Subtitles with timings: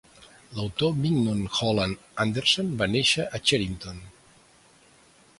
[0.59, 4.01] L'autor Mignon Holland Anderson va néixer a Cheriton.